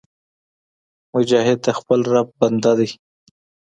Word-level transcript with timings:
مجاهد 1.13 1.59
د 1.65 1.67
خپل 1.79 1.99
رب 2.13 2.27
بنده 2.39 2.71
دی 2.79 2.89